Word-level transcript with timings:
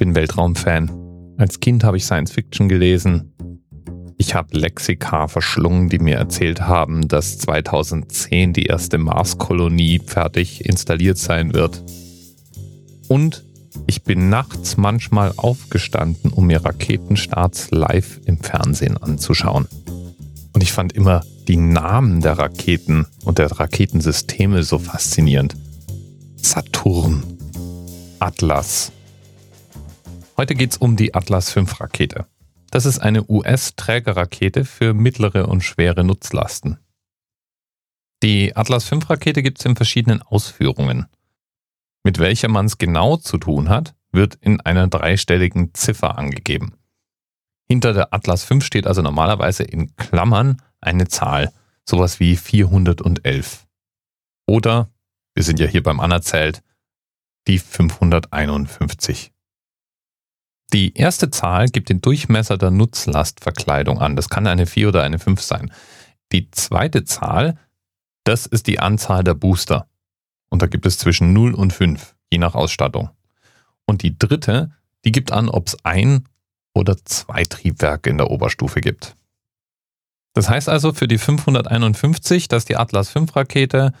bin 0.00 0.14
Weltraumfan. 0.14 0.90
Als 1.36 1.60
Kind 1.60 1.84
habe 1.84 1.98
ich 1.98 2.06
Science 2.06 2.32
Fiction 2.32 2.70
gelesen. 2.70 3.34
Ich 4.16 4.34
habe 4.34 4.56
Lexika 4.56 5.28
verschlungen, 5.28 5.90
die 5.90 5.98
mir 5.98 6.16
erzählt 6.16 6.62
haben, 6.62 7.06
dass 7.06 7.36
2010 7.36 8.54
die 8.54 8.64
erste 8.64 8.96
Marskolonie 8.96 10.00
fertig 10.04 10.64
installiert 10.64 11.18
sein 11.18 11.52
wird. 11.52 11.82
Und 13.08 13.44
ich 13.86 14.02
bin 14.02 14.30
nachts 14.30 14.78
manchmal 14.78 15.34
aufgestanden, 15.36 16.32
um 16.32 16.46
mir 16.46 16.64
Raketenstarts 16.64 17.70
live 17.70 18.20
im 18.24 18.38
Fernsehen 18.38 18.96
anzuschauen. 18.96 19.68
Und 20.54 20.62
ich 20.62 20.72
fand 20.72 20.94
immer 20.94 21.20
die 21.46 21.58
Namen 21.58 22.22
der 22.22 22.38
Raketen 22.38 23.06
und 23.26 23.36
der 23.36 23.52
Raketensysteme 23.52 24.62
so 24.62 24.78
faszinierend. 24.78 25.56
Saturn, 26.36 27.22
Atlas. 28.18 28.92
Heute 30.40 30.54
geht 30.54 30.70
es 30.70 30.78
um 30.78 30.96
die 30.96 31.14
Atlas 31.14 31.50
V 31.52 31.66
Rakete. 31.80 32.26
Das 32.70 32.86
ist 32.86 32.98
eine 32.98 33.28
US-Trägerrakete 33.28 34.64
für 34.64 34.94
mittlere 34.94 35.46
und 35.46 35.62
schwere 35.62 36.02
Nutzlasten. 36.02 36.78
Die 38.22 38.56
Atlas 38.56 38.84
V 38.84 39.00
Rakete 39.00 39.42
gibt 39.42 39.58
es 39.58 39.66
in 39.66 39.76
verschiedenen 39.76 40.22
Ausführungen. 40.22 41.04
Mit 42.04 42.18
welcher 42.18 42.48
man 42.48 42.64
es 42.64 42.78
genau 42.78 43.18
zu 43.18 43.36
tun 43.36 43.68
hat, 43.68 43.94
wird 44.12 44.36
in 44.36 44.62
einer 44.62 44.88
dreistelligen 44.88 45.74
Ziffer 45.74 46.16
angegeben. 46.16 46.72
Hinter 47.68 47.92
der 47.92 48.14
Atlas 48.14 48.42
V 48.42 48.60
steht 48.60 48.86
also 48.86 49.02
normalerweise 49.02 49.64
in 49.64 49.94
Klammern 49.96 50.62
eine 50.80 51.06
Zahl, 51.06 51.52
sowas 51.84 52.18
wie 52.18 52.34
411. 52.36 53.66
Oder, 54.46 54.88
wir 55.34 55.42
sind 55.42 55.60
ja 55.60 55.66
hier 55.66 55.82
beim 55.82 56.00
Anerzählt, 56.00 56.62
die 57.46 57.58
551. 57.58 59.34
Die 60.72 60.94
erste 60.94 61.30
Zahl 61.30 61.68
gibt 61.68 61.88
den 61.88 62.00
Durchmesser 62.00 62.56
der 62.56 62.70
Nutzlastverkleidung 62.70 63.98
an. 63.98 64.14
Das 64.14 64.28
kann 64.28 64.46
eine 64.46 64.66
4 64.66 64.88
oder 64.88 65.02
eine 65.02 65.18
5 65.18 65.40
sein. 65.40 65.72
Die 66.32 66.50
zweite 66.50 67.04
Zahl, 67.04 67.58
das 68.24 68.46
ist 68.46 68.66
die 68.68 68.78
Anzahl 68.78 69.24
der 69.24 69.34
Booster. 69.34 69.88
Und 70.48 70.62
da 70.62 70.66
gibt 70.66 70.86
es 70.86 70.98
zwischen 70.98 71.32
0 71.32 71.54
und 71.54 71.72
5, 71.72 72.14
je 72.30 72.38
nach 72.38 72.54
Ausstattung. 72.54 73.10
Und 73.84 74.02
die 74.02 74.16
dritte, 74.16 74.70
die 75.04 75.12
gibt 75.12 75.32
an, 75.32 75.48
ob 75.48 75.68
es 75.68 75.84
ein 75.84 76.28
oder 76.72 76.96
zwei 77.04 77.44
Triebwerke 77.44 78.10
in 78.10 78.18
der 78.18 78.30
Oberstufe 78.30 78.80
gibt. 78.80 79.16
Das 80.34 80.48
heißt 80.48 80.68
also 80.68 80.92
für 80.92 81.08
die 81.08 81.18
551, 81.18 82.46
dass 82.46 82.64
die 82.64 82.76
Atlas 82.76 83.10
V 83.10 83.24
Rakete 83.34 83.92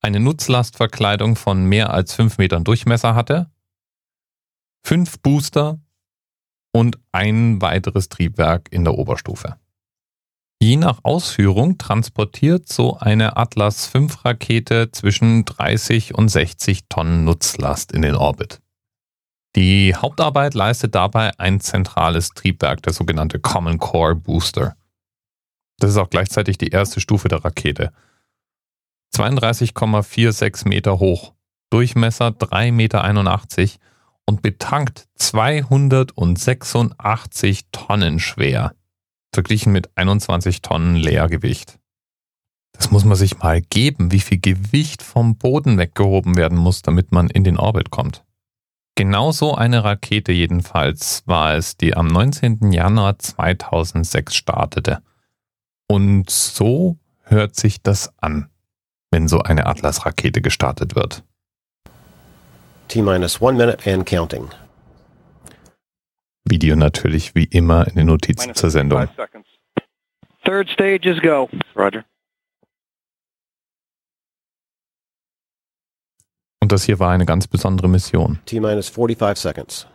eine 0.00 0.20
Nutzlastverkleidung 0.20 1.34
von 1.34 1.64
mehr 1.64 1.92
als 1.92 2.14
5 2.14 2.38
Metern 2.38 2.62
Durchmesser 2.62 3.16
hatte, 3.16 3.50
fünf 4.84 5.20
Booster 5.20 5.78
und 6.72 6.98
ein 7.12 7.60
weiteres 7.60 8.08
Triebwerk 8.08 8.68
in 8.70 8.84
der 8.84 8.94
Oberstufe. 8.94 9.56
Je 10.62 10.76
nach 10.76 11.00
Ausführung 11.04 11.78
transportiert 11.78 12.68
so 12.68 12.98
eine 12.98 13.38
Atlas 13.38 13.86
V 13.86 14.08
Rakete 14.24 14.90
zwischen 14.92 15.46
30 15.46 16.14
und 16.14 16.28
60 16.28 16.84
Tonnen 16.88 17.24
Nutzlast 17.24 17.92
in 17.92 18.02
den 18.02 18.14
Orbit. 18.14 18.60
Die 19.56 19.94
Hauptarbeit 19.96 20.54
leistet 20.54 20.94
dabei 20.94 21.32
ein 21.38 21.60
zentrales 21.60 22.30
Triebwerk, 22.30 22.82
der 22.82 22.92
sogenannte 22.92 23.40
Common 23.40 23.78
Core 23.78 24.14
Booster. 24.14 24.76
Das 25.78 25.90
ist 25.90 25.96
auch 25.96 26.10
gleichzeitig 26.10 26.58
die 26.58 26.68
erste 26.68 27.00
Stufe 27.00 27.28
der 27.28 27.44
Rakete. 27.44 27.92
32,46 29.16 30.68
Meter 30.68 30.98
hoch, 30.98 31.32
Durchmesser 31.70 32.28
3,81 32.28 32.72
Meter 32.72 33.04
und 34.30 34.40
betankt 34.42 35.06
286 35.16 37.66
Tonnen 37.72 38.20
schwer 38.20 38.76
verglichen 39.34 39.72
mit 39.72 39.90
21 39.96 40.62
Tonnen 40.62 40.94
Leergewicht. 40.94 41.80
Das 42.72 42.92
muss 42.92 43.04
man 43.04 43.16
sich 43.16 43.40
mal 43.40 43.60
geben, 43.60 44.12
wie 44.12 44.20
viel 44.20 44.38
Gewicht 44.38 45.02
vom 45.02 45.36
Boden 45.36 45.78
weggehoben 45.78 46.36
werden 46.36 46.56
muss, 46.56 46.82
damit 46.82 47.10
man 47.10 47.28
in 47.28 47.42
den 47.42 47.58
Orbit 47.58 47.90
kommt. 47.90 48.24
Genauso 48.94 49.56
eine 49.56 49.82
Rakete 49.82 50.30
jedenfalls 50.30 51.24
war 51.26 51.54
es, 51.54 51.76
die 51.76 51.96
am 51.96 52.06
19. 52.06 52.70
Januar 52.70 53.18
2006 53.18 54.36
startete. 54.36 55.02
Und 55.88 56.30
so 56.30 56.98
hört 57.22 57.56
sich 57.56 57.82
das 57.82 58.16
an, 58.18 58.48
wenn 59.10 59.26
so 59.26 59.40
eine 59.40 59.66
Atlas-Rakete 59.66 60.40
gestartet 60.40 60.94
wird. 60.94 61.24
T-minus 62.90 63.40
one 63.40 63.56
minute 63.56 63.86
and 63.86 64.04
counting. 64.04 64.50
Video 66.44 66.74
natürlich 66.74 67.36
wie 67.36 67.44
immer 67.44 67.86
in 67.86 67.94
den 67.94 68.06
Notizen 68.08 68.52
zur 68.56 68.70
Sendung. 68.70 69.06
Third 70.44 70.68
stage 70.68 71.08
is 71.08 71.20
go. 71.22 71.48
Roger. 71.76 72.04
Und 76.60 76.72
das 76.72 76.82
hier 76.82 76.98
war 76.98 77.12
eine 77.12 77.26
ganz 77.26 77.46
besondere 77.46 77.88
Mission. 77.88 78.40
T-minus 78.46 78.88
45 78.88 79.40
seconds. 79.40 79.86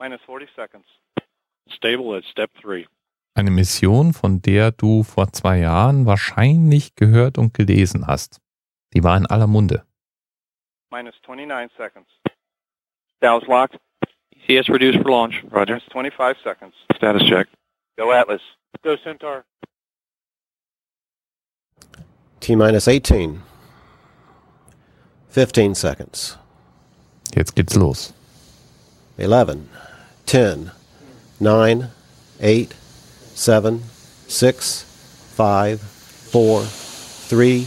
Minus 0.00 0.20
40 0.26 0.48
seconds. 0.54 0.86
Stable 1.68 2.16
at 2.16 2.24
step 2.24 2.50
3. 2.62 2.86
Eine 3.34 3.50
Mission, 3.50 4.12
von 4.12 4.40
der 4.40 4.70
du 4.70 5.02
vor 5.02 5.32
zwei 5.32 5.58
Jahren 5.58 6.06
wahrscheinlich 6.06 6.94
gehört 6.94 7.36
und 7.36 7.52
gelesen 7.52 8.06
hast. 8.06 8.40
Die 8.96 9.04
war 9.04 9.18
in 9.18 9.26
aller 9.26 9.46
Munde. 9.46 9.82
Minus 10.90 11.14
29 11.26 11.68
seconds. 11.76 12.06
Dallas 13.20 13.46
locked. 13.46 13.76
ECS 14.48 14.70
reduced 14.70 15.02
for 15.02 15.10
launch. 15.10 15.44
Roger. 15.50 15.74
Minus 15.74 15.88
25 15.90 16.36
seconds. 16.42 16.72
Status 16.94 17.22
check. 17.28 17.46
Go 17.98 18.10
Atlas. 18.10 18.40
Go 18.82 18.96
Centaur. 19.04 19.44
T-minus 22.40 22.88
18. 22.88 23.42
15 25.28 25.74
seconds. 25.74 26.38
Jetzt 27.34 27.54
geht's 27.54 27.76
los. 27.76 28.14
11, 29.18 29.68
10, 30.24 30.70
9, 31.38 31.90
8, 32.40 32.74
7, 33.34 33.82
6, 34.26 34.84
5, 35.36 35.80
4, 35.82 36.62
3, 37.28 37.66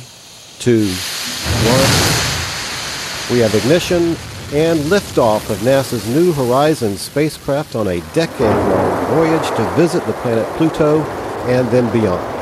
2, 0.60 1.19
1. 1.66 3.36
We 3.36 3.40
have 3.40 3.54
ignition 3.54 4.16
and 4.52 4.80
liftoff 4.92 5.50
of 5.50 5.58
NASA's 5.60 6.08
New 6.10 6.34
Horizons 6.34 7.02
spacecraft 7.02 7.76
on 7.76 7.88
a 7.88 8.02
decade-long 8.14 9.06
voyage 9.14 9.48
to 9.58 9.70
visit 9.76 10.04
the 10.06 10.14
planet 10.14 10.48
Pluto 10.58 11.04
and 11.48 11.68
then 11.70 11.92
beyond. 11.94 12.40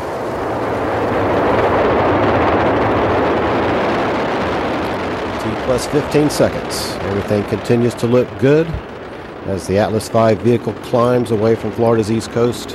Plus 5.66 5.85
15 5.88 6.29
seconds. 6.29 6.91
Everything 7.01 7.44
continues 7.50 7.94
to 7.95 8.07
look 8.07 8.27
good 8.39 8.66
as 9.47 9.67
the 9.67 9.77
Atlas 9.77 10.07
V 10.07 10.35
vehicle 10.35 10.73
climbs 10.75 11.31
away 11.31 11.56
from 11.56 11.73
Florida's 11.73 12.09
east 12.09 12.31
coast. 12.31 12.69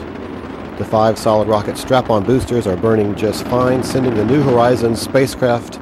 The 0.76 0.84
five 0.84 1.19
solid 1.19 1.48
rocket 1.48 1.78
strap-on 1.78 2.25
boosters 2.25 2.66
are 2.66 2.76
burning 2.76 3.14
just 3.14 3.47
fine, 3.47 3.82
sending 3.82 4.14
the 4.14 4.26
New 4.26 4.42
Horizons 4.42 5.00
spacecraft 5.00 5.81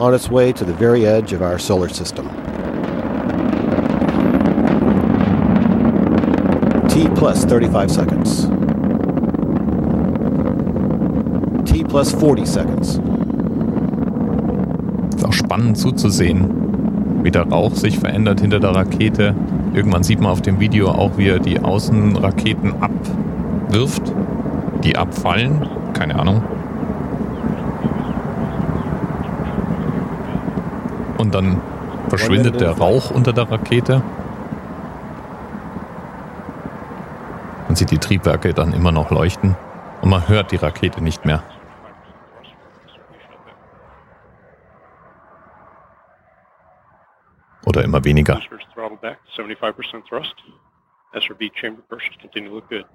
on 0.00 0.14
its 0.14 0.30
way 0.30 0.52
to 0.52 0.64
the 0.64 0.72
very 0.72 1.06
edge 1.06 1.32
of 1.32 1.42
our 1.42 1.58
solar 1.58 1.88
system. 1.88 2.28
T 6.88 7.08
plus 7.14 7.44
35 7.44 7.90
seconds. 7.90 8.48
T 11.64 11.84
plus 11.84 12.12
40 12.12 12.46
seconds. 12.46 13.00
Ist 15.16 15.24
auch 15.24 15.32
spannend 15.32 15.76
zuzusehen, 15.76 17.24
wie 17.24 17.30
der 17.30 17.48
Rauch 17.48 17.74
sich 17.74 17.98
verändert 17.98 18.40
hinter 18.40 18.60
der 18.60 18.70
Rakete. 18.70 19.34
Irgendwann 19.74 20.02
sieht 20.02 20.20
man 20.20 20.30
auf 20.30 20.42
dem 20.42 20.60
Video 20.60 20.88
auch, 20.88 21.18
wie 21.18 21.28
er 21.28 21.40
die 21.40 21.60
Außenraketen 21.60 22.74
abwirft, 22.80 24.12
die 24.84 24.96
abfallen. 24.96 25.66
Keine 25.92 26.18
Ahnung. 26.18 26.42
Und 31.18 31.34
dann 31.34 31.60
verschwindet 32.08 32.60
der 32.60 32.70
Rauch 32.70 33.10
unter 33.10 33.32
der 33.32 33.50
Rakete. 33.50 34.02
Man 37.66 37.76
sieht 37.76 37.90
die 37.90 37.98
Triebwerke 37.98 38.54
dann 38.54 38.72
immer 38.72 38.92
noch 38.92 39.10
leuchten 39.10 39.56
und 40.00 40.08
man 40.08 40.26
hört 40.28 40.52
die 40.52 40.56
Rakete 40.56 41.02
nicht 41.02 41.26
mehr. 41.26 41.42
Oder 47.66 47.84
immer 47.84 48.02
weniger. 48.04 48.36
Boosters 48.36 48.62
throttled 48.72 49.00
back. 49.02 49.18
75% 49.36 50.08
thrust. 50.08 50.34
SRB 51.12 51.50
chamber 51.54 51.82
to 51.88 52.40
look 52.40 52.68
good. 52.70 52.86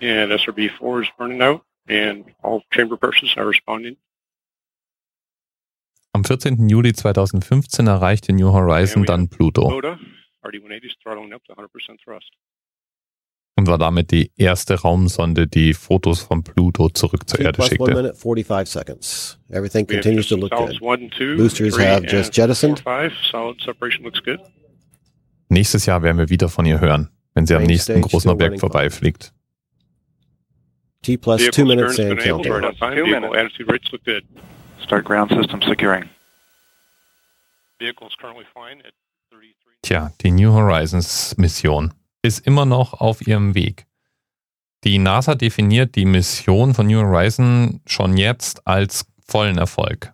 And 0.00 0.32
SRB4 0.32 1.02
is 1.02 1.08
burning 1.16 1.42
out. 1.42 1.62
And 1.88 2.24
all 2.42 2.62
chamber 2.70 2.96
persons 2.96 3.34
are 3.36 3.46
responding. 3.48 3.96
Am 6.12 6.24
14. 6.24 6.68
Juli 6.68 6.92
2015 6.92 7.86
erreichte 7.86 8.32
New 8.32 8.52
Horizon 8.52 9.04
dann 9.04 9.28
Pluto 9.28 9.70
und 13.58 13.66
war 13.66 13.78
damit 13.78 14.12
die 14.12 14.30
erste 14.36 14.76
Raumsonde, 14.76 15.48
die 15.48 15.74
Fotos 15.74 16.22
von 16.22 16.44
Pluto 16.44 16.90
zurück 16.90 17.28
zur 17.28 17.40
Erde 17.40 17.60
schickte. 17.62 17.92
Minute, 17.92 18.14
45 18.14 18.68
seconds. 18.70 19.38
Everything 19.50 19.84
continues 19.84 20.28
to 20.28 20.36
look 20.36 20.52
good. 20.52 20.80
One, 20.80 21.10
two, 21.10 21.36
Boosters 21.36 21.76
have 21.76 22.06
just 22.06 22.36
jettisoned. 22.36 22.78
Four, 22.78 23.10
five, 23.10 24.38
Nächstes 25.48 25.86
Jahr 25.86 26.02
werden 26.04 26.18
wir 26.18 26.28
wieder 26.30 26.48
von 26.48 26.66
ihr 26.66 26.80
hören, 26.80 27.10
wenn 27.34 27.46
sie 27.46 27.56
am 27.56 27.64
nächsten 27.64 28.00
großen 28.00 28.30
Objekt 28.30 28.60
vorbeifliegt. 28.60 29.32
T 31.08 31.16
plus 31.16 31.48
two 31.48 31.64
minutes 31.64 31.98
and 31.98 32.20
counting. 32.20 32.52
Start 34.82 35.04
ground 35.06 35.30
system 35.30 35.62
securing. 35.62 36.04
Tja, 39.82 40.12
die 40.20 40.30
New 40.30 40.52
Horizons 40.52 41.34
Mission 41.38 41.94
ist 42.20 42.46
immer 42.46 42.66
noch 42.66 42.92
auf 42.92 43.26
ihrem 43.26 43.54
Weg. 43.54 43.86
Die 44.84 44.98
NASA 44.98 45.34
definiert 45.34 45.94
die 45.94 46.04
Mission 46.04 46.74
von 46.74 46.86
New 46.86 47.00
Horizons 47.00 47.80
schon 47.86 48.18
jetzt 48.18 48.66
als 48.66 49.06
vollen 49.26 49.56
Erfolg. 49.56 50.12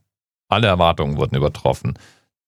Alle 0.49 0.69
Erwartungen 0.69 1.17
wurden 1.17 1.35
übertroffen. 1.35 1.99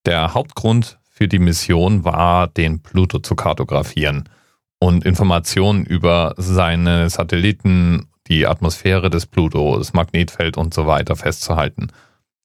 Der 0.04 0.34
Hauptgrund 0.34 1.00
für 1.10 1.26
die 1.26 1.40
Mission 1.40 2.04
war, 2.04 2.46
den 2.46 2.80
Pluto 2.80 3.18
zu 3.18 3.34
kartografieren 3.34 4.28
und 4.78 5.04
Informationen 5.04 5.84
über 5.84 6.34
seine 6.36 7.10
Satelliten, 7.10 8.08
die 8.28 8.46
Atmosphäre 8.46 9.10
des 9.10 9.26
Pluto, 9.26 9.78
das 9.78 9.92
Magnetfeld 9.92 10.56
und 10.56 10.74
so 10.74 10.86
weiter 10.86 11.16
festzuhalten. 11.16 11.88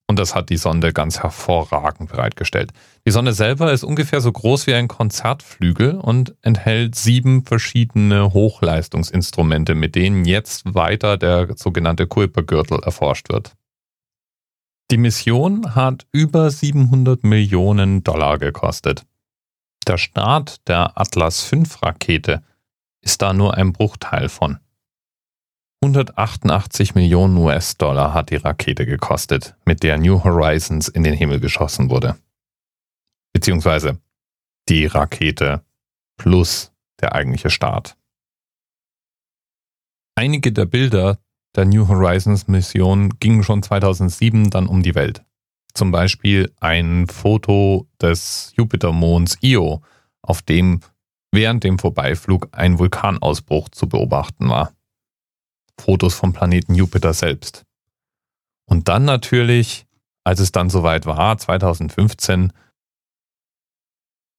Und 0.07 0.19
das 0.19 0.35
hat 0.35 0.49
die 0.49 0.57
Sonde 0.57 0.91
ganz 0.91 1.23
hervorragend 1.23 2.11
bereitgestellt. 2.11 2.73
Die 3.07 3.11
Sonde 3.11 3.31
selber 3.31 3.71
ist 3.71 3.85
ungefähr 3.85 4.19
so 4.19 4.31
groß 4.31 4.67
wie 4.67 4.73
ein 4.73 4.89
Konzertflügel 4.89 5.95
und 5.95 6.35
enthält 6.41 6.95
sieben 6.95 7.45
verschiedene 7.45 8.33
Hochleistungsinstrumente, 8.33 9.73
mit 9.73 9.95
denen 9.95 10.25
jetzt 10.25 10.75
weiter 10.75 11.17
der 11.17 11.55
sogenannte 11.55 12.07
Kuipergürtel 12.07 12.79
erforscht 12.83 13.29
wird. 13.29 13.53
Die 14.91 14.97
Mission 14.97 15.75
hat 15.75 16.05
über 16.11 16.51
700 16.51 17.23
Millionen 17.23 18.03
Dollar 18.03 18.37
gekostet. 18.37 19.05
Der 19.87 19.97
Start 19.97 20.67
der 20.67 20.99
Atlas 20.99 21.41
V 21.41 21.63
Rakete 21.81 22.43
ist 22.99 23.21
da 23.21 23.31
nur 23.31 23.55
ein 23.55 23.71
Bruchteil 23.71 24.27
von. 24.27 24.59
188 25.83 26.93
Millionen 26.93 27.37
US-Dollar 27.37 28.13
hat 28.13 28.29
die 28.29 28.35
Rakete 28.35 28.85
gekostet, 28.85 29.55
mit 29.65 29.81
der 29.81 29.97
New 29.97 30.23
Horizons 30.23 30.87
in 30.87 31.03
den 31.03 31.15
Himmel 31.15 31.39
geschossen 31.39 31.89
wurde. 31.89 32.17
Beziehungsweise 33.33 33.99
die 34.69 34.85
Rakete 34.85 35.65
plus 36.17 36.71
der 37.01 37.15
eigentliche 37.15 37.49
Start. 37.49 37.97
Einige 40.15 40.51
der 40.51 40.65
Bilder 40.65 41.17
der 41.55 41.65
New 41.65 41.87
Horizons 41.87 42.47
Mission 42.47 43.17
gingen 43.19 43.43
schon 43.43 43.63
2007 43.63 44.51
dann 44.51 44.67
um 44.67 44.83
die 44.83 44.93
Welt. 44.93 45.23
Zum 45.73 45.91
Beispiel 45.91 46.53
ein 46.59 47.07
Foto 47.07 47.87
des 47.99 48.53
Jupitermonds 48.55 49.37
Io, 49.41 49.81
auf 50.21 50.43
dem 50.43 50.81
während 51.31 51.63
dem 51.63 51.79
Vorbeiflug 51.79 52.49
ein 52.51 52.77
Vulkanausbruch 52.77 53.69
zu 53.69 53.89
beobachten 53.89 54.47
war. 54.49 54.73
Fotos 55.79 56.13
vom 56.13 56.33
Planeten 56.33 56.75
Jupiter 56.75 57.13
selbst. 57.13 57.63
Und 58.65 58.87
dann 58.87 59.05
natürlich, 59.05 59.85
als 60.23 60.39
es 60.39 60.51
dann 60.51 60.69
soweit 60.69 61.05
war, 61.05 61.37
2015, 61.37 62.53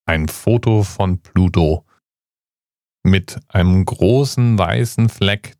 ein 0.07 0.29
Foto 0.29 0.83
von 0.83 1.21
Pluto 1.21 1.85
mit 3.05 3.41
einem 3.49 3.85
großen 3.85 4.59
weißen 4.59 5.09
Fleck, 5.09 5.57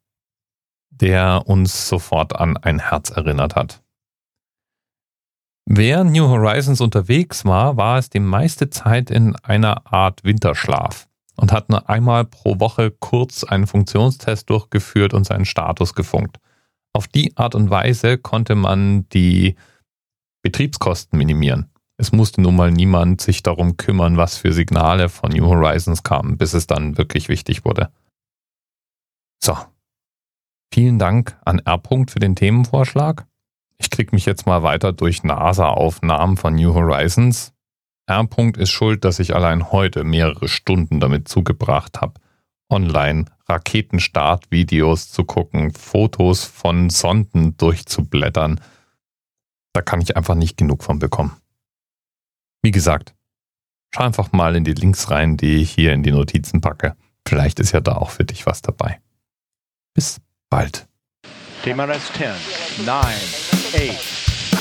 der 0.91 1.47
uns 1.47 1.89
sofort 1.89 2.37
an 2.37 2.57
ein 2.57 2.79
Herz 2.79 3.11
erinnert 3.11 3.57
hat. 3.57 3.83
Wer 5.65 6.05
New 6.05 6.27
Horizons 6.27 6.81
unterwegs 6.81 7.45
war, 7.45 7.77
war 7.77 7.99
es 7.99 8.11
die 8.11 8.21
meiste 8.21 8.71
Zeit 8.71 9.11
in 9.11 9.37
einer 9.37 9.93
Art 9.93 10.25
Winterschlaf 10.25 11.09
und 11.37 11.53
hat 11.53 11.69
nur 11.69 11.89
einmal 11.89 12.25
pro 12.25 12.61
Woche 12.61 12.91
kurz 12.91 13.45
einen 13.45 13.67
Funktionstest 13.67 14.49
durchgeführt 14.51 15.15
und 15.15 15.25
seinen 15.25 15.45
Status 15.45 15.95
gefunkt. 15.95 16.39
Auf 16.93 17.09
die 17.09 17.37
Art 17.37 17.55
und 17.55 17.71
Weise 17.71 18.19
konnte 18.19 18.55
man 18.55 19.09
die 19.11 19.57
Betriebskosten 20.43 21.19
minimieren. 21.19 21.71
Es 21.97 22.13
musste 22.13 22.41
nun 22.41 22.57
mal 22.57 22.71
niemand 22.71 23.21
sich 23.21 23.43
darum 23.43 23.77
kümmern, 23.77 24.17
was 24.17 24.37
für 24.37 24.53
Signale 24.53 25.09
von 25.09 25.31
New 25.31 25.47
Horizons 25.47 26.03
kamen, 26.03 26.37
bis 26.37 26.53
es 26.53 26.67
dann 26.67 26.99
wirklich 26.99 27.29
wichtig 27.29 27.65
wurde. 27.65 27.91
So. 29.43 29.57
Vielen 30.73 30.99
Dank 30.99 31.39
an 31.45 31.59
R. 31.61 31.81
für 32.09 32.19
den 32.19 32.35
Themenvorschlag. 32.35 33.27
Ich 33.79 33.91
krieg 33.91 34.13
mich 34.13 34.27
jetzt 34.27 34.47
mal 34.47 34.63
weiter 34.63 34.93
durch 34.93 35.23
NASA-Aufnahmen 35.23 36.37
von 36.37 36.55
New 36.55 36.73
Horizons. 36.73 37.53
R. 38.07 38.27
ist 38.57 38.71
schuld, 38.71 39.05
dass 39.05 39.19
ich 39.19 39.35
allein 39.35 39.71
heute 39.71 40.05
mehrere 40.05 40.49
Stunden 40.49 41.01
damit 41.01 41.29
zugebracht 41.29 42.01
habe, 42.01 42.15
online 42.69 43.27
Raketenstartvideos 43.49 45.11
zu 45.11 45.25
gucken, 45.25 45.73
Fotos 45.73 46.45
von 46.45 46.91
Sonden 46.91 47.57
durchzublättern. 47.57 48.61
Da 49.73 49.83
kann 49.83 50.01
ich 50.01 50.17
einfach 50.17 50.35
nicht 50.35 50.57
genug 50.57 50.83
von 50.83 50.99
bekommen. 50.99 51.37
Wie 52.63 52.71
gesagt, 52.71 53.15
schau 53.95 54.05
einfach 54.05 54.33
mal 54.33 54.57
in 54.57 54.65
die 54.65 54.75
Links 54.75 55.11
rein, 55.11 55.37
die 55.37 55.57
ich 55.57 55.71
hier 55.71 55.93
in 55.93 56.03
die 56.03 56.13
Notizen 56.13 56.61
packe. 56.61 56.97
Vielleicht 57.27 57.61
ist 57.61 57.73
ja 57.73 57.81
da 57.81 57.97
auch 57.97 58.11
für 58.11 58.25
dich 58.25 58.47
was 58.47 58.63
dabei. 58.63 59.01
Bis 59.95 60.21
bald. 60.51 60.87
TMRS 61.63 62.13
10, 62.15 62.87
9, 62.87 62.97
8, 62.97 64.32